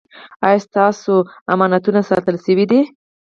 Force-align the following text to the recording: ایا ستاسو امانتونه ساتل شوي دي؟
ایا 0.47 0.63
ستاسو 0.67 1.13
امانتونه 1.53 2.01
ساتل 2.09 2.35
شوي 2.45 2.65
دي؟ 2.71 2.81